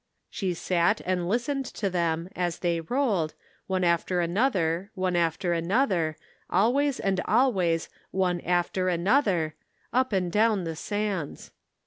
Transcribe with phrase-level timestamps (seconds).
[0.31, 3.35] She sat ami listened to them, as they rolled,
[3.67, 6.17] one after another, one after another,
[6.49, 9.53] always and alvvuvs one after another,
[9.93, 11.51] up and down the sands